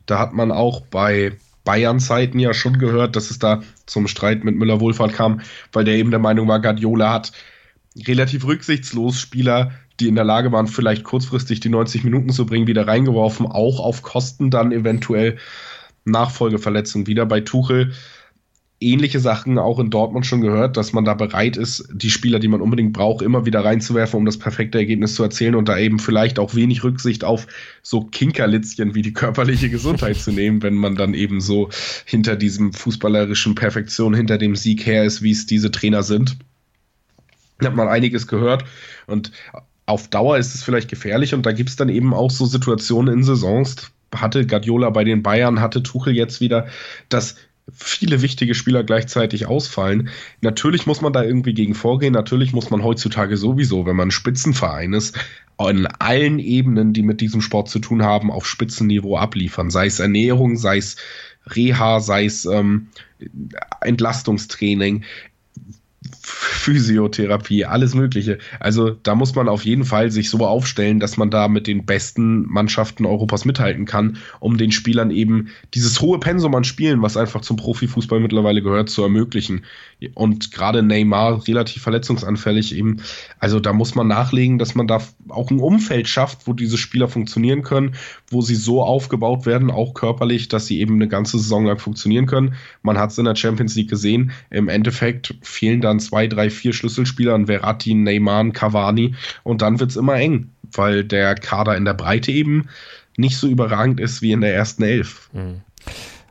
[0.06, 1.34] Da hat man auch bei
[1.70, 6.10] Bayern-Zeiten ja schon gehört, dass es da zum Streit mit Müller-Wohlfahrt kam, weil der eben
[6.10, 7.32] der Meinung war, Guardiola hat
[8.08, 12.66] relativ rücksichtslos Spieler, die in der Lage waren, vielleicht kurzfristig die 90 Minuten zu bringen,
[12.66, 15.38] wieder reingeworfen, auch auf Kosten dann eventuell
[16.06, 17.28] Nachfolgeverletzungen wieder.
[17.28, 17.94] Bei Tuchel
[18.82, 22.48] ähnliche Sachen auch in Dortmund schon gehört, dass man da bereit ist, die Spieler, die
[22.48, 26.00] man unbedingt braucht, immer wieder reinzuwerfen, um das perfekte Ergebnis zu erzielen und da eben
[26.00, 27.48] vielleicht auch wenig Rücksicht auf
[27.82, 31.70] so Kinkerlitzchen wie die körperliche Gesundheit zu nehmen, wenn man dann eben so
[32.06, 36.38] hinter diesem fußballerischen Perfektion, hinter dem Sieg her ist, wie es diese Trainer sind.
[37.60, 38.64] Da hat man einiges gehört
[39.08, 39.34] und
[39.86, 43.14] auf Dauer ist es vielleicht gefährlich und da gibt es dann eben auch so Situationen
[43.14, 46.68] in Saisons, hatte Guardiola bei den Bayern, hatte Tuchel jetzt wieder,
[47.10, 47.36] dass
[47.74, 50.10] viele wichtige Spieler gleichzeitig ausfallen.
[50.42, 52.14] Natürlich muss man da irgendwie gegen vorgehen.
[52.14, 55.18] Natürlich muss man heutzutage sowieso, wenn man ein Spitzenverein ist,
[55.60, 59.70] in allen Ebenen, die mit diesem Sport zu tun haben, auf Spitzenniveau abliefern.
[59.70, 60.96] Sei es Ernährung, sei es
[61.48, 62.88] Reha, sei es ähm,
[63.82, 65.04] Entlastungstraining.
[66.22, 68.38] Physiotherapie, alles Mögliche.
[68.60, 71.86] Also da muss man auf jeden Fall sich so aufstellen, dass man da mit den
[71.86, 77.18] besten Mannschaften Europas mithalten kann, um den Spielern eben dieses hohe Pensum an Spielen, was
[77.18, 79.66] einfach zum Profifußball mittlerweile gehört, zu ermöglichen.
[80.14, 83.02] Und gerade Neymar relativ verletzungsanfällig eben.
[83.40, 87.10] Also da muss man nachlegen, dass man da auch ein Umfeld schafft, wo diese Spieler
[87.10, 87.96] funktionieren können,
[88.30, 92.26] wo sie so aufgebaut werden, auch körperlich, dass sie eben eine ganze Saison lang funktionieren
[92.26, 92.56] können.
[92.84, 94.32] Man hat es in der Champions League gesehen.
[94.50, 99.16] Im Endeffekt fehlen dann zwei, drei, vier Schlüsselspieler, Verratti, Neymar, Cavani.
[99.44, 102.70] Und dann wird es immer eng, weil der Kader in der Breite eben
[103.18, 105.30] nicht so überragend ist wie in der ersten Elf.
[105.34, 105.62] Mhm.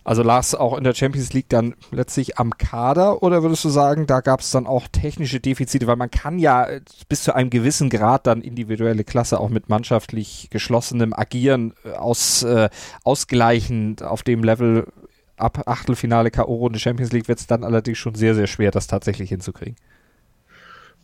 [0.08, 3.68] Also lag es auch in der Champions League dann letztlich am Kader oder würdest du
[3.68, 6.66] sagen, da gab es dann auch technische Defizite, weil man kann ja
[7.10, 12.42] bis zu einem gewissen Grad dann individuelle Klasse auch mit mannschaftlich geschlossenem Agieren äh, aus,
[12.42, 12.70] äh,
[13.04, 14.86] ausgleichen auf dem Level
[15.38, 19.28] ab Achtelfinale K.O.-Runde Champions League wird es dann allerdings schon sehr, sehr schwer, das tatsächlich
[19.28, 19.76] hinzukriegen.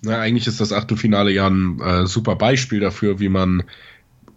[0.02, 3.64] Na, eigentlich ist das Achtelfinale ja ein äh, super Beispiel dafür, wie man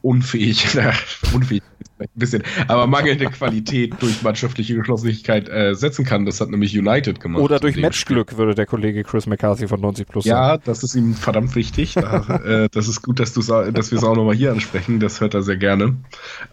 [0.01, 0.93] unfähig, na,
[1.33, 1.63] unfähig
[1.99, 6.25] ein bisschen, aber mangelnde Qualität durch mannschaftliche Geschlossenheit äh, setzen kann.
[6.25, 7.41] Das hat nämlich United gemacht.
[7.41, 10.37] Oder durch Matchglück, würde der Kollege Chris McCarthy von 90 Plus sagen.
[10.37, 11.95] Ja, das ist ihm verdammt wichtig.
[11.95, 14.99] da, äh, das ist gut, dass, dass wir es auch nochmal hier ansprechen.
[14.99, 15.97] Das hört er sehr gerne.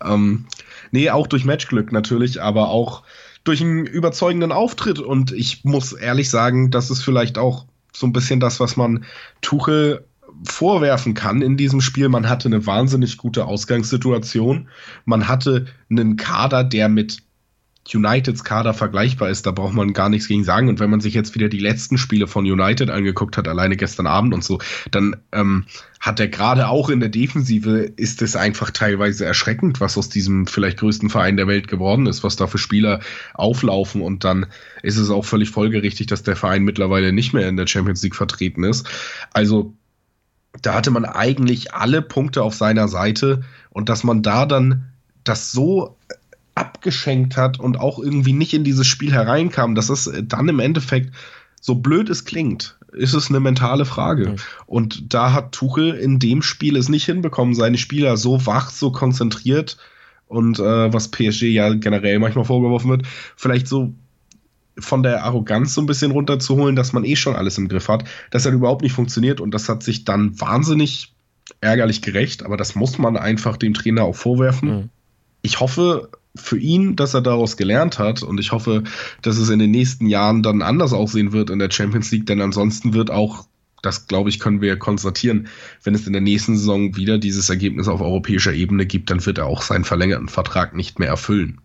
[0.02, 0.46] Ähm,
[0.90, 3.02] nee, auch durch Matchglück natürlich, aber auch
[3.44, 4.98] durch einen überzeugenden Auftritt.
[4.98, 9.04] Und ich muss ehrlich sagen, das ist vielleicht auch so ein bisschen das, was man
[9.40, 10.04] Tuchel
[10.48, 12.08] vorwerfen kann in diesem Spiel.
[12.08, 14.68] Man hatte eine wahnsinnig gute Ausgangssituation.
[15.04, 17.22] Man hatte einen Kader, der mit
[17.92, 20.68] Uniteds Kader vergleichbar ist, da braucht man gar nichts gegen sagen.
[20.68, 24.06] Und wenn man sich jetzt wieder die letzten Spiele von United angeguckt hat, alleine gestern
[24.06, 24.58] Abend und so,
[24.90, 25.66] dann ähm,
[26.00, 30.46] hat er gerade auch in der Defensive, ist es einfach teilweise erschreckend, was aus diesem
[30.46, 33.00] vielleicht größten Verein der Welt geworden ist, was da für Spieler
[33.34, 34.00] auflaufen.
[34.00, 34.46] Und dann
[34.82, 38.16] ist es auch völlig folgerichtig, dass der Verein mittlerweile nicht mehr in der Champions League
[38.16, 38.86] vertreten ist.
[39.34, 39.74] Also
[40.62, 44.90] da hatte man eigentlich alle Punkte auf seiner Seite und dass man da dann
[45.24, 45.96] das so
[46.54, 51.12] abgeschenkt hat und auch irgendwie nicht in dieses Spiel hereinkam, dass es dann im Endeffekt
[51.60, 54.30] so blöd es klingt, ist es eine mentale Frage.
[54.30, 54.36] Mhm.
[54.66, 58.92] Und da hat Tuchel in dem Spiel es nicht hinbekommen, seine Spieler so wach, so
[58.92, 59.78] konzentriert
[60.26, 63.94] und äh, was PSG ja generell manchmal vorgeworfen wird, vielleicht so
[64.78, 68.04] von der Arroganz so ein bisschen runterzuholen, dass man eh schon alles im Griff hat.
[68.30, 71.14] Das hat überhaupt nicht funktioniert und das hat sich dann wahnsinnig
[71.60, 74.68] ärgerlich gerecht, aber das muss man einfach dem Trainer auch vorwerfen.
[74.68, 74.88] Mhm.
[75.42, 78.82] Ich hoffe, für ihn, dass er daraus gelernt hat und ich hoffe,
[79.22, 82.40] dass es in den nächsten Jahren dann anders aussehen wird in der Champions League, denn
[82.40, 83.46] ansonsten wird auch,
[83.82, 85.48] das glaube ich, können wir konstatieren,
[85.84, 89.38] wenn es in der nächsten Saison wieder dieses Ergebnis auf europäischer Ebene gibt, dann wird
[89.38, 91.60] er auch seinen verlängerten Vertrag nicht mehr erfüllen.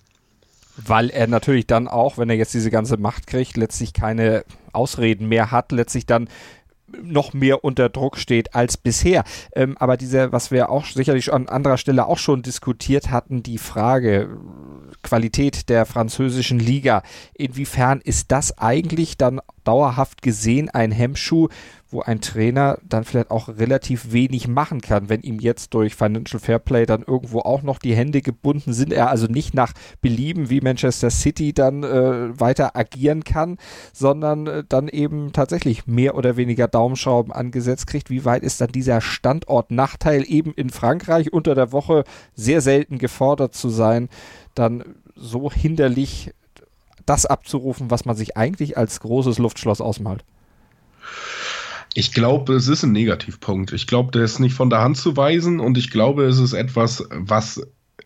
[0.78, 5.28] Weil er natürlich dann auch, wenn er jetzt diese ganze Macht kriegt, letztlich keine Ausreden
[5.28, 6.30] mehr hat, letztlich dann
[7.02, 9.24] noch mehr unter Druck steht als bisher.
[9.54, 13.58] Ähm, aber diese, was wir auch sicherlich an anderer Stelle auch schon diskutiert hatten, die
[13.58, 14.38] Frage
[15.02, 21.48] Qualität der französischen Liga, inwiefern ist das eigentlich dann dauerhaft gesehen ein Hemmschuh
[21.92, 26.40] wo ein Trainer dann vielleicht auch relativ wenig machen kann, wenn ihm jetzt durch Financial
[26.40, 30.62] Fairplay dann irgendwo auch noch die Hände gebunden sind, er also nicht nach Belieben wie
[30.62, 33.58] Manchester City dann äh, weiter agieren kann,
[33.92, 38.10] sondern äh, dann eben tatsächlich mehr oder weniger Daumenschrauben angesetzt kriegt.
[38.10, 42.04] Wie weit ist dann dieser Standortnachteil eben in Frankreich unter der Woche
[42.36, 44.10] sehr selten gefordert zu sein,
[44.54, 44.84] dann
[45.16, 46.34] so hinderlich
[47.06, 50.24] das abzurufen, was man sich eigentlich als großes Luftschloss ausmalt?
[51.94, 53.74] Ich glaube, es ist ein Negativpunkt.
[53.74, 56.54] Ich glaube, der ist nicht von der Hand zu weisen und ich glaube, es ist
[56.54, 57.62] etwas, was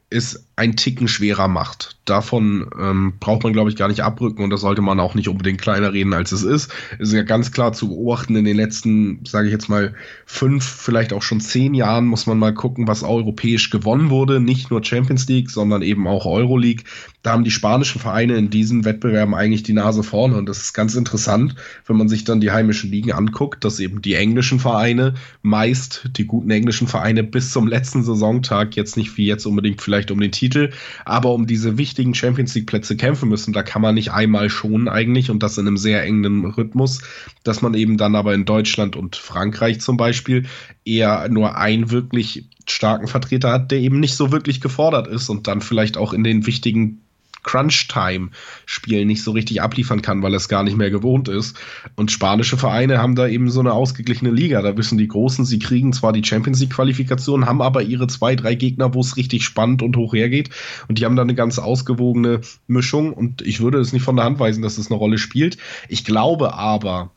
[0.10, 1.98] es ein Ticken schwerer macht.
[2.05, 5.27] Davon ähm, braucht man, glaube ich, gar nicht abrücken und das sollte man auch nicht
[5.27, 6.71] unbedingt kleiner reden, als es ist.
[6.99, 9.93] Es ist ja ganz klar zu beobachten, in den letzten, sage ich jetzt mal,
[10.25, 14.39] fünf, vielleicht auch schon zehn Jahren muss man mal gucken, was europäisch gewonnen wurde.
[14.39, 16.83] Nicht nur Champions League, sondern eben auch Euroleague.
[17.23, 20.73] Da haben die spanischen Vereine in diesen Wettbewerben eigentlich die Nase vorne und das ist
[20.73, 25.13] ganz interessant, wenn man sich dann die heimischen Ligen anguckt, dass eben die englischen Vereine
[25.41, 30.11] meist, die guten englischen Vereine bis zum letzten Saisontag jetzt nicht wie jetzt unbedingt vielleicht
[30.11, 30.71] um den Titel Titel,
[31.05, 33.53] aber um diese wichtigen Champions League Plätze kämpfen müssen.
[33.53, 37.01] Da kann man nicht einmal schonen eigentlich und das in einem sehr engen Rhythmus,
[37.43, 40.45] dass man eben dann aber in Deutschland und Frankreich zum Beispiel
[40.86, 45.47] eher nur einen wirklich starken Vertreter hat, der eben nicht so wirklich gefordert ist und
[45.47, 47.02] dann vielleicht auch in den wichtigen
[47.43, 51.58] Crunch-Time-Spielen nicht so richtig abliefern kann, weil er es gar nicht mehr gewohnt ist.
[51.95, 54.62] Und spanische Vereine haben da eben so eine ausgeglichene Liga.
[54.62, 58.56] Da wissen die Großen, sie kriegen zwar die Champions League-Qualifikation, haben aber ihre zwei, drei
[58.56, 60.49] Gegner, wo es richtig spannend und hoch hergeht.
[60.88, 63.13] Und die haben da eine ganz ausgewogene Mischung.
[63.13, 65.58] Und ich würde es nicht von der Hand weisen, dass es eine Rolle spielt.
[65.89, 67.12] Ich glaube aber,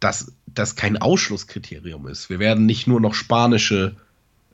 [0.00, 2.30] dass das kein Ausschlusskriterium ist.
[2.30, 3.96] Wir werden nicht nur noch spanische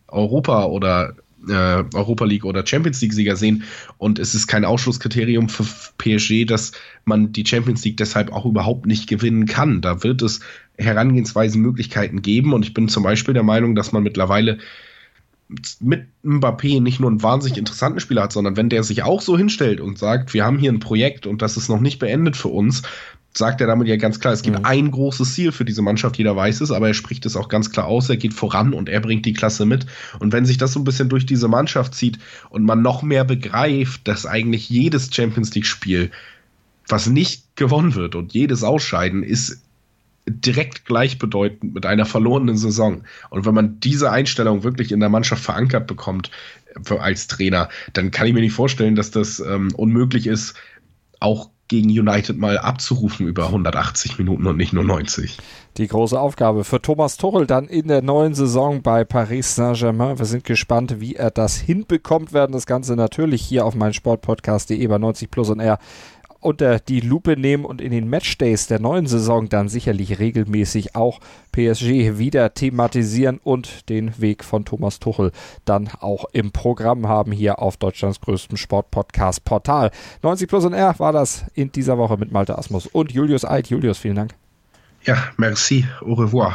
[0.08, 1.14] Europa oder
[1.48, 3.64] äh, Europa League oder Champions League Sieger sehen
[3.98, 5.64] und es ist kein Ausschlusskriterium für
[5.98, 6.72] PSG, dass
[7.04, 9.80] man die Champions League deshalb auch überhaupt nicht gewinnen kann.
[9.80, 10.40] Da wird es
[10.78, 14.58] Herangehensweisen, Möglichkeiten geben und ich bin zum Beispiel der Meinung, dass man mittlerweile
[15.80, 19.36] mit Mbappé nicht nur einen wahnsinnig interessanten Spieler hat, sondern wenn der sich auch so
[19.36, 22.48] hinstellt und sagt, wir haben hier ein Projekt und das ist noch nicht beendet für
[22.48, 22.82] uns,
[23.34, 24.64] sagt er damit ja ganz klar, es gibt mhm.
[24.64, 27.70] ein großes Ziel für diese Mannschaft, jeder weiß es, aber er spricht es auch ganz
[27.70, 29.86] klar aus, er geht voran und er bringt die Klasse mit.
[30.18, 32.18] Und wenn sich das so ein bisschen durch diese Mannschaft zieht
[32.50, 36.10] und man noch mehr begreift, dass eigentlich jedes Champions League-Spiel,
[36.88, 39.62] was nicht gewonnen wird und jedes Ausscheiden, ist
[40.26, 43.02] direkt gleichbedeutend mit einer verlorenen Saison.
[43.30, 46.30] Und wenn man diese Einstellung wirklich in der Mannschaft verankert bekommt
[46.98, 50.54] als Trainer, dann kann ich mir nicht vorstellen, dass das ähm, unmöglich ist,
[51.18, 55.38] auch gegen United mal abzurufen über 180 Minuten und nicht nur 90.
[55.78, 60.18] Die große Aufgabe für Thomas Tuchel dann in der neuen Saison bei Paris Saint-Germain.
[60.18, 62.34] Wir sind gespannt, wie er das hinbekommt.
[62.34, 65.78] Werden das Ganze natürlich hier auf meinen Sportpodcast.de bei 90 Plus und R
[66.42, 71.20] unter die Lupe nehmen und in den Matchdays der neuen Saison dann sicherlich regelmäßig auch
[71.52, 75.32] PSG wieder thematisieren und den Weg von Thomas Tuchel
[75.64, 79.90] dann auch im Programm haben hier auf Deutschlands größtem Sportpodcast Portal.
[80.22, 83.68] 90 Plus und R war das in dieser Woche mit Malte Asmus und Julius Eid.
[83.68, 84.34] Julius, vielen Dank.
[85.04, 86.54] Ja, merci, au revoir.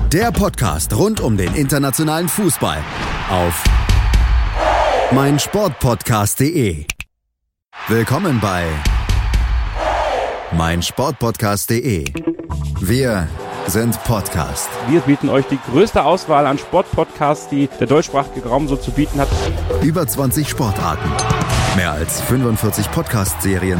[0.13, 2.79] der Podcast rund um den internationalen Fußball
[3.29, 3.63] auf
[5.11, 6.85] meinsportpodcast.de.
[7.87, 8.65] Willkommen bei
[10.51, 12.05] meinsportpodcast.de.
[12.81, 13.29] Wir
[13.67, 14.69] sind Podcast.
[14.89, 19.17] Wir bieten euch die größte Auswahl an Sportpodcasts, die der deutschsprachige Raum so zu bieten
[19.17, 19.29] hat.
[19.81, 21.09] Über 20 Sportarten,
[21.77, 23.79] mehr als 45 Podcast-Serien,